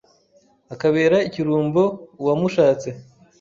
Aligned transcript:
Akabera 0.73 1.17
ikirumbo 1.27 1.83
uwamushatse, 2.21 2.89